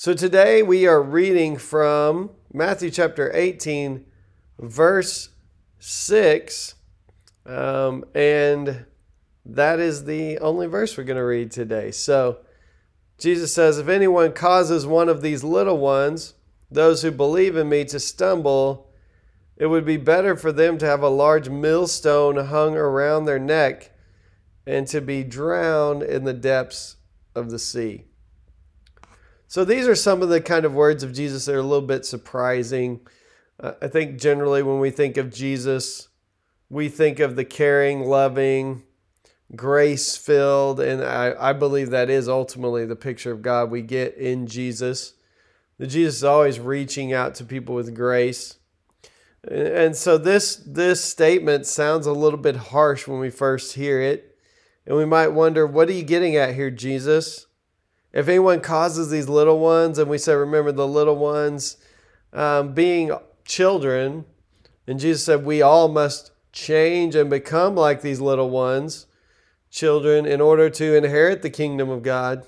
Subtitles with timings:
[0.00, 4.06] So today we are reading from Matthew chapter 18,
[4.58, 5.28] verse
[5.78, 6.74] 6.
[7.44, 8.86] Um, and
[9.44, 11.90] that is the only verse we're going to read today.
[11.90, 12.38] So
[13.18, 16.32] Jesus says, If anyone causes one of these little ones,
[16.70, 18.90] those who believe in me, to stumble,
[19.58, 23.90] it would be better for them to have a large millstone hung around their neck
[24.66, 26.96] and to be drowned in the depths
[27.34, 28.06] of the sea.
[29.50, 31.84] So these are some of the kind of words of Jesus that are a little
[31.84, 33.00] bit surprising.
[33.58, 36.06] Uh, I think generally when we think of Jesus,
[36.68, 38.84] we think of the caring, loving,
[39.56, 44.16] grace filled, and I, I believe that is ultimately the picture of God we get
[44.16, 45.14] in Jesus.
[45.78, 48.56] The Jesus is always reaching out to people with grace.
[49.42, 54.38] And so this this statement sounds a little bit harsh when we first hear it.
[54.86, 57.46] And we might wonder, what are you getting at here, Jesus?
[58.12, 61.76] If anyone causes these little ones, and we say, remember the little ones
[62.32, 63.12] um, being
[63.44, 64.24] children,
[64.86, 69.06] and Jesus said, we all must change and become like these little ones,
[69.70, 72.44] children, in order to inherit the kingdom of God.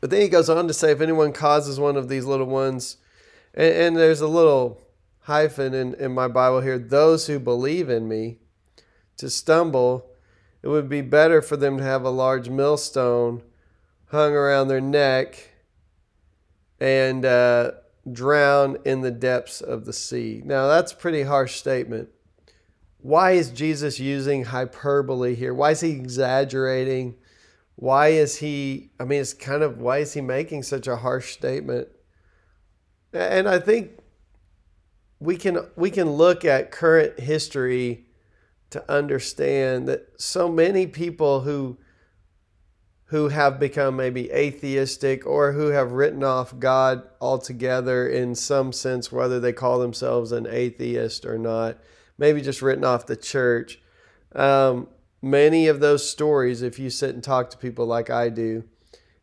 [0.00, 2.98] But then he goes on to say, if anyone causes one of these little ones,
[3.54, 4.80] and, and there's a little
[5.22, 8.38] hyphen in, in my Bible here, those who believe in me,
[9.16, 10.10] to stumble,
[10.62, 13.42] it would be better for them to have a large millstone
[14.14, 15.50] hung around their neck
[16.80, 17.72] and uh,
[18.10, 20.40] drown in the depths of the sea.
[20.44, 22.10] Now, that's a pretty harsh statement.
[22.98, 25.52] Why is Jesus using hyperbole here?
[25.52, 27.16] Why is he exaggerating?
[27.74, 31.32] Why is he, I mean, it's kind of, why is he making such a harsh
[31.32, 31.88] statement?
[33.12, 33.98] And I think
[35.20, 38.06] we can we can look at current history
[38.70, 41.78] to understand that so many people who
[43.14, 49.12] who have become maybe atheistic or who have written off God altogether in some sense,
[49.12, 51.78] whether they call themselves an atheist or not,
[52.18, 53.78] maybe just written off the church.
[54.34, 54.88] Um,
[55.22, 58.64] many of those stories, if you sit and talk to people like I do,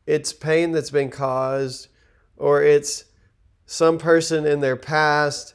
[0.05, 1.89] it's pain that's been caused,
[2.37, 3.03] or it's
[3.65, 5.53] some person in their past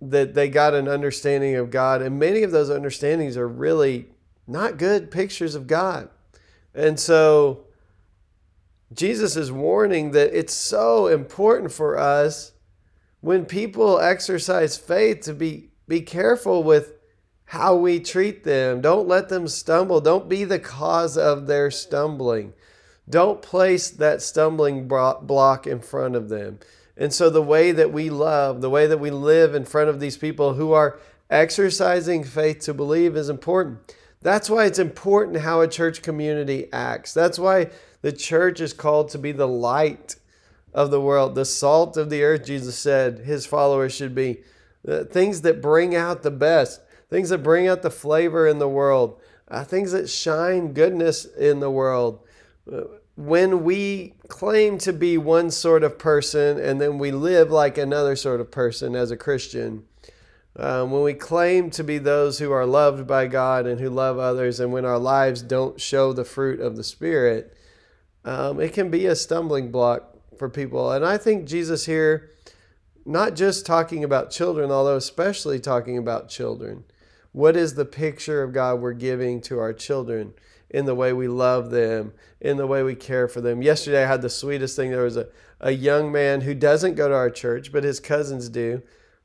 [0.00, 2.00] that they got an understanding of God.
[2.00, 4.06] And many of those understandings are really
[4.46, 6.08] not good pictures of God.
[6.74, 7.64] And so
[8.92, 12.52] Jesus is warning that it's so important for us
[13.20, 16.94] when people exercise faith to be be careful with
[17.46, 18.80] how we treat them.
[18.80, 20.00] Don't let them stumble.
[20.00, 22.54] Don't be the cause of their stumbling.
[23.08, 26.60] Don't place that stumbling block in front of them.
[26.96, 30.00] And so, the way that we love, the way that we live in front of
[30.00, 33.94] these people who are exercising faith to believe is important.
[34.22, 37.12] That's why it's important how a church community acts.
[37.12, 37.70] That's why
[38.02, 40.16] the church is called to be the light
[40.74, 44.42] of the world, the salt of the earth, Jesus said his followers should be.
[44.86, 48.68] Uh, things that bring out the best, things that bring out the flavor in the
[48.68, 52.20] world, uh, things that shine goodness in the world.
[52.70, 52.82] Uh,
[53.16, 58.16] when we claim to be one sort of person and then we live like another
[58.16, 59.84] sort of person as a Christian,
[60.56, 64.18] um, when we claim to be those who are loved by God and who love
[64.18, 67.56] others, and when our lives don't show the fruit of the Spirit,
[68.24, 70.92] um, it can be a stumbling block for people.
[70.92, 72.30] And I think Jesus here,
[73.06, 76.84] not just talking about children, although especially talking about children,
[77.32, 80.34] what is the picture of God we're giving to our children
[80.68, 83.62] in the way we love them, in the way we care for them?
[83.62, 84.90] Yesterday, I had the sweetest thing.
[84.90, 85.28] There was a,
[85.60, 88.82] a young man who doesn't go to our church, but his cousins do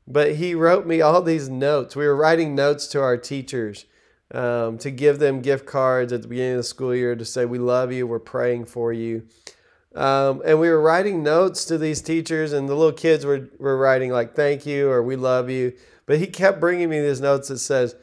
[0.08, 1.94] but he wrote me all these notes.
[1.94, 3.84] We were writing notes to our teachers
[4.32, 7.44] um, to give them gift cards at the beginning of the school year to say,
[7.44, 9.26] We love you, we're praying for you.
[9.94, 13.76] Um, and we were writing notes to these teachers, and the little kids were, were
[13.76, 15.74] writing, like, Thank you, or We love you.
[16.06, 17.94] But he kept bringing me these notes that says,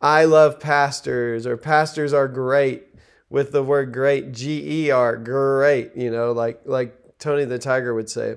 [0.00, 2.84] I love pastors, or pastors are great
[3.30, 7.94] with the word great, G E R, great, you know, like, like Tony the Tiger
[7.94, 8.36] would say.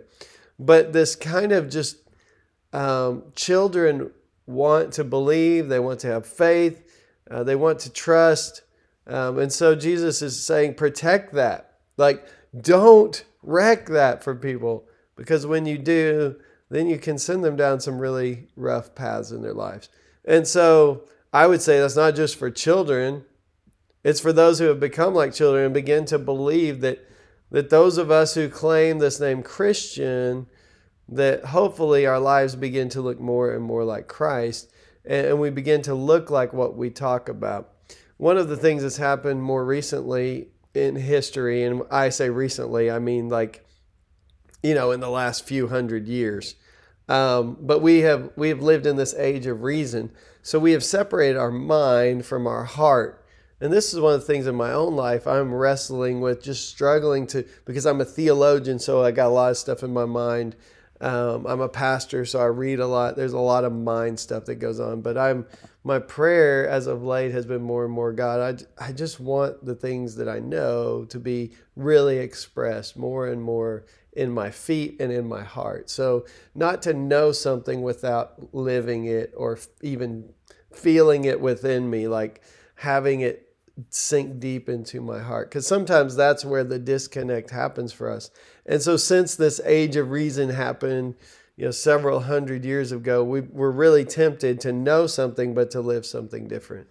[0.57, 2.00] But this kind of just
[2.73, 4.11] um, children
[4.45, 6.83] want to believe, they want to have faith,
[7.29, 8.63] uh, they want to trust.
[9.07, 11.77] Um, and so Jesus is saying, protect that.
[11.97, 12.25] Like,
[12.59, 14.85] don't wreck that for people
[15.15, 16.35] because when you do,
[16.69, 19.89] then you can send them down some really rough paths in their lives.
[20.25, 21.03] And so
[21.33, 23.25] I would say that's not just for children,
[24.03, 27.07] it's for those who have become like children and begin to believe that
[27.51, 30.47] that those of us who claim this name Christian
[31.11, 34.71] that hopefully our lives begin to look more and more like Christ
[35.05, 37.73] and we begin to look like what we talk about.
[38.17, 42.99] One of the things that's happened more recently in history, and I say recently, I
[42.99, 43.65] mean like,
[44.61, 46.55] you know, in the last few hundred years.
[47.09, 50.11] Um, but we have we have lived in this age of reason,
[50.43, 53.25] so we have separated our mind from our heart.
[53.59, 56.69] And this is one of the things in my own life I'm wrestling with, just
[56.69, 60.05] struggling to because I'm a theologian, so I got a lot of stuff in my
[60.05, 60.55] mind
[61.01, 63.15] um, I'm a pastor, so I read a lot.
[63.15, 65.47] There's a lot of mind stuff that goes on, but I'm
[65.83, 68.67] my prayer as of late has been more and more God.
[68.79, 73.41] I, I just want the things that I know to be really expressed more and
[73.41, 75.89] more in my feet and in my heart.
[75.89, 80.33] So not to know something without living it or even
[80.71, 82.43] feeling it within me, like
[82.75, 83.50] having it
[83.89, 88.31] sink deep into my heart because sometimes that's where the disconnect happens for us.
[88.65, 91.15] And so since this age of reason happened
[91.57, 95.81] you know several hundred years ago we were really tempted to know something but to
[95.81, 96.87] live something different.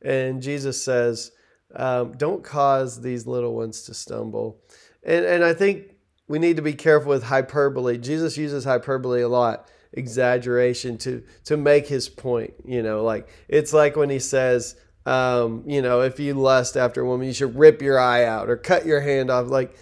[0.00, 1.32] And jesus says
[1.74, 4.60] um, don't cause these little ones to stumble.
[5.02, 5.96] And and i think
[6.28, 7.98] we need to be careful with hyperbole.
[7.98, 13.74] Jesus uses hyperbole a lot exaggeration to to make his point you know like it's
[13.74, 17.56] like when he says um, you know, if you lust after a woman, you should
[17.56, 19.48] rip your eye out or cut your hand off.
[19.48, 19.76] Like,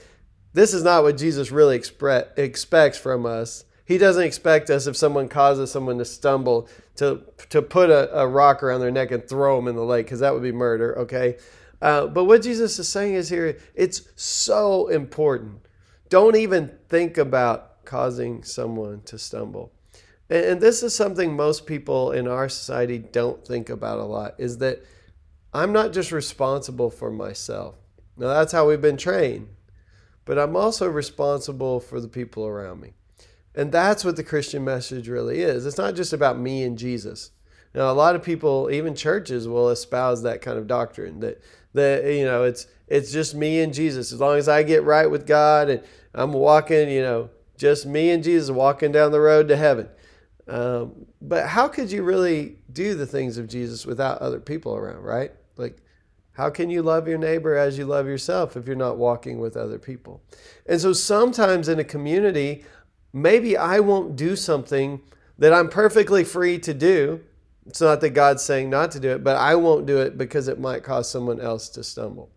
[0.53, 3.65] this is not what Jesus really expre- expects from us.
[3.85, 8.27] He doesn't expect us if someone causes someone to stumble to to put a, a
[8.27, 10.97] rock around their neck and throw them in the lake because that would be murder.
[11.01, 11.39] Okay,
[11.83, 15.61] uh, but what Jesus is saying is here, it's so important.
[16.09, 19.73] Don't even think about causing someone to stumble.
[20.29, 24.35] And, and this is something most people in our society don't think about a lot.
[24.39, 24.85] Is that
[25.53, 27.77] I'm not just responsible for myself.
[28.17, 29.49] Now, that's how we've been trained,
[30.25, 32.93] but I'm also responsible for the people around me.
[33.55, 35.67] And that's what the Christian message really is.
[35.67, 37.31] It's not just about me and Jesus.
[37.75, 41.41] Now, a lot of people, even churches, will espouse that kind of doctrine that
[41.73, 44.13] that you know it's it's just me and Jesus.
[44.13, 45.83] As long as I get right with God and
[46.15, 49.89] I'm walking, you know, just me and Jesus walking down the road to heaven.
[50.49, 55.03] Um, but how could you really do the things of Jesus without other people around,
[55.03, 55.33] right?
[55.61, 55.79] Like,
[56.33, 59.57] how can you love your neighbor as you love yourself if you're not walking with
[59.57, 60.23] other people?
[60.67, 62.65] And so sometimes in a community,
[63.13, 65.03] maybe I won't do something
[65.39, 67.21] that I'm perfectly free to do.
[67.67, 70.49] It's not that God's saying not to do it, but I won't do it because
[70.49, 72.31] it might cause someone else to stumble.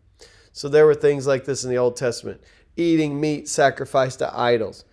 [0.52, 2.42] So there were things like this in the Old Testament
[2.76, 4.84] eating meat sacrificed to idols.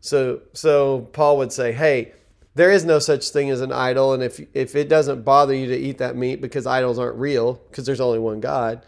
[0.00, 2.12] So, so Paul would say, hey,
[2.54, 5.66] there is no such thing as an idol and if if it doesn't bother you
[5.66, 8.84] to eat that meat because idols aren't real because there's only one god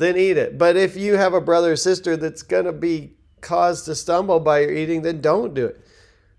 [0.00, 0.58] then eat it.
[0.58, 4.40] But if you have a brother or sister that's going to be caused to stumble
[4.40, 5.80] by your eating then don't do it.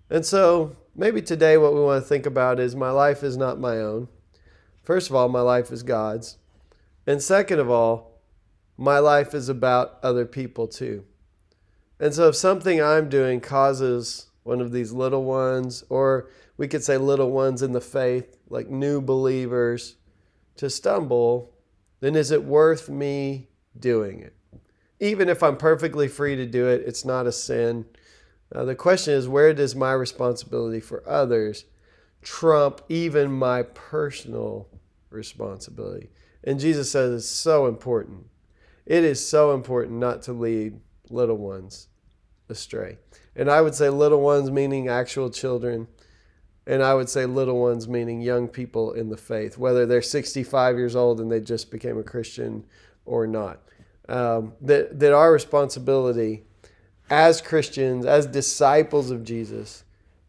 [0.10, 3.60] And so maybe today what we want to think about is my life is not
[3.60, 4.08] my own.
[4.84, 6.38] First of all my life is god's.
[7.08, 8.20] And second of all
[8.78, 11.06] my life is about other people too.
[12.00, 16.84] And so if something i'm doing causes one of these little ones, or we could
[16.84, 19.96] say little ones in the faith, like new believers,
[20.58, 21.54] to stumble,
[22.00, 23.48] then is it worth me
[23.80, 24.36] doing it?
[25.00, 27.86] Even if I'm perfectly free to do it, it's not a sin.
[28.54, 31.66] Uh, the question is, where does my responsibility for others
[32.22, 34.68] trump even my personal
[35.10, 36.10] responsibility?
[36.44, 38.26] And Jesus says it's so important.
[38.86, 40.80] It is so important not to lead
[41.10, 41.88] little ones
[42.52, 42.98] astray.
[43.36, 45.88] And I would say little ones meaning actual children.
[46.68, 50.78] And I would say little ones meaning young people in the faith, whether they're 65
[50.78, 52.66] years old and they just became a Christian
[53.06, 53.62] or not.
[54.08, 56.44] Um, that, that our responsibility
[57.10, 59.84] as Christians, as disciples of Jesus,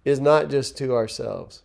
[0.05, 1.63] is not just to ourselves.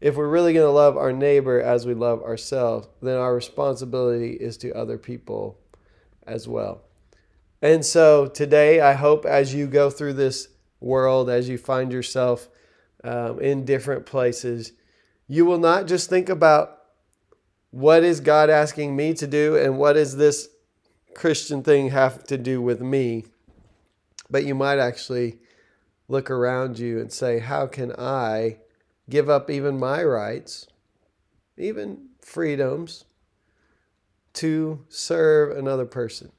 [0.00, 4.32] If we're really going to love our neighbor as we love ourselves, then our responsibility
[4.32, 5.58] is to other people
[6.26, 6.82] as well.
[7.62, 10.48] And so today, I hope as you go through this
[10.80, 12.48] world, as you find yourself
[13.02, 14.72] um, in different places,
[15.26, 16.78] you will not just think about
[17.70, 20.48] what is God asking me to do and what does this
[21.14, 23.24] Christian thing have to do with me,
[24.30, 25.38] but you might actually
[26.08, 28.58] look around you and say, How can I
[29.08, 30.66] give up even my rights,
[31.56, 33.04] even freedoms,
[34.34, 36.32] to serve another person?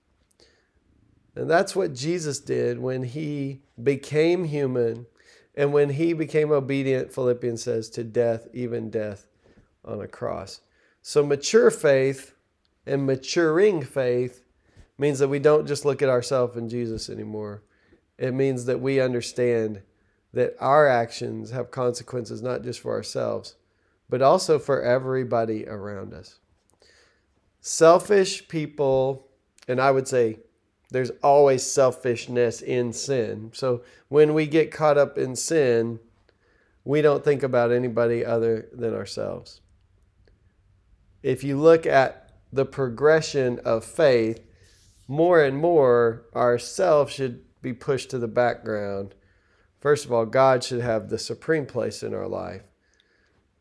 [1.38, 5.06] And that's what Jesus did when he became human
[5.54, 9.28] and when he became obedient, Philippians says, to death, even death
[9.86, 10.62] on a cross.
[11.04, 12.34] So mature faith
[12.88, 14.44] and maturing faith
[14.98, 17.62] means that we don't just look at ourselves and Jesus anymore.
[18.18, 19.84] It means that we understand
[20.34, 23.56] that our actions have consequences not just for ourselves,
[24.10, 26.40] but also for everybody around us.
[27.62, 29.28] Selfish people,
[29.68, 30.40] and I would say
[30.90, 33.52] there's always selfishness in sin.
[33.54, 36.00] So when we get caught up in sin,
[36.84, 39.62] we don't think about anybody other than ourselves.
[41.22, 44.40] If you look at the progression of faith,
[45.08, 49.16] more and more ourselves should be pushed to the background.
[49.80, 52.64] First of all, God should have the supreme place in our life.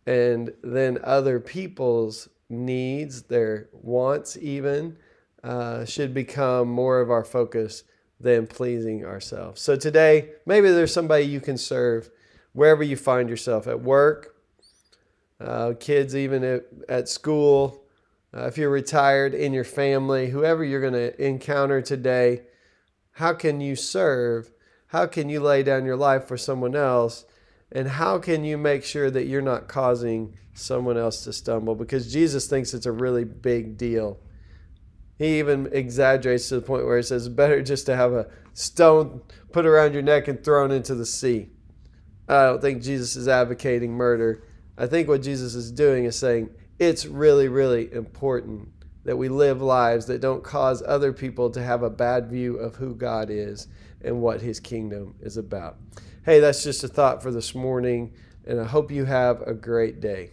[0.07, 4.99] And then other people's needs, their wants, even,
[5.47, 7.85] uh, should become more of our focus
[8.19, 9.61] than pleasing ourselves.
[9.61, 12.11] So today, maybe there's somebody you can serve
[12.53, 14.35] wherever you find yourself at work,
[15.41, 17.85] uh, kids, even at, at school,
[18.35, 22.43] uh, if you're retired in your family, whoever you're going to encounter today,
[23.13, 24.51] how can you serve?
[24.89, 27.25] How can you lay down your life for someone else?
[27.71, 31.77] And how can you make sure that you're not causing someone else to stumble?
[31.77, 34.19] Because Jesus thinks it's a really big deal
[35.19, 39.23] he even exaggerates to the point where he says, better just to have a stone
[39.53, 41.49] put around your neck and thrown into the sea.
[42.29, 44.45] I don't think Jesus is advocating murder.
[44.77, 48.69] I think what Jesus is doing is saying it's really, really important
[49.05, 52.77] that we live lives that don't cause other people to have a bad view of
[52.77, 53.69] who God is
[54.03, 55.77] and what his kingdom is about.
[56.25, 58.13] Hey, that's just a thought for this morning,
[58.45, 60.33] and I hope you have a great day.